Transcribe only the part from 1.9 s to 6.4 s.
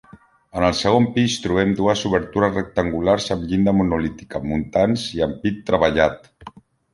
obertures rectangulars amb llinda monolítica, muntants i ampit treballat.